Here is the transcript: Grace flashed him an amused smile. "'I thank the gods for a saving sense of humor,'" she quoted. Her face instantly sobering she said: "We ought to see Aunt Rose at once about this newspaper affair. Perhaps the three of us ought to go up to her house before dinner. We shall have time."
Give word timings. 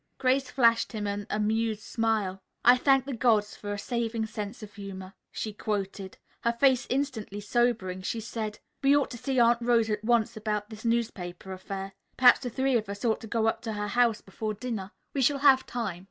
Grace 0.17 0.49
flashed 0.49 0.93
him 0.93 1.05
an 1.05 1.27
amused 1.29 1.83
smile. 1.83 2.41
"'I 2.65 2.77
thank 2.79 3.05
the 3.05 3.13
gods 3.13 3.55
for 3.55 3.71
a 3.71 3.77
saving 3.77 4.25
sense 4.25 4.63
of 4.63 4.73
humor,'" 4.73 5.13
she 5.31 5.53
quoted. 5.53 6.17
Her 6.39 6.53
face 6.53 6.87
instantly 6.89 7.39
sobering 7.39 8.01
she 8.01 8.19
said: 8.19 8.57
"We 8.81 8.97
ought 8.97 9.11
to 9.11 9.19
see 9.19 9.39
Aunt 9.39 9.61
Rose 9.61 9.91
at 9.91 10.03
once 10.03 10.35
about 10.35 10.71
this 10.71 10.83
newspaper 10.83 11.53
affair. 11.53 11.93
Perhaps 12.17 12.39
the 12.39 12.49
three 12.49 12.75
of 12.77 12.89
us 12.89 13.05
ought 13.05 13.21
to 13.21 13.27
go 13.27 13.45
up 13.45 13.61
to 13.61 13.73
her 13.73 13.89
house 13.89 14.21
before 14.21 14.55
dinner. 14.55 14.89
We 15.13 15.21
shall 15.21 15.37
have 15.37 15.67
time." 15.67 15.99